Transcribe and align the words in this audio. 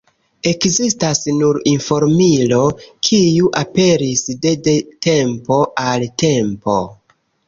Ekzistas 0.51 1.19
nur 1.41 1.57
informilo, 1.71 2.57
kiu 3.07 3.51
aperis 3.59 4.23
de 4.47 4.53
de 4.69 4.73
tempo 5.09 5.61
al 5.85 6.07
tempo. 6.23 6.79